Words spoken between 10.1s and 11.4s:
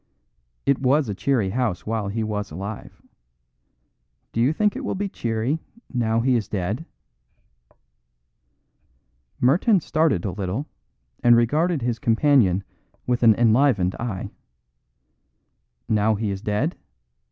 a little and